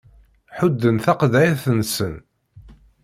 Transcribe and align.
Ḥudden 0.57 0.97
taqeḍɛit-nsen. 1.05 2.15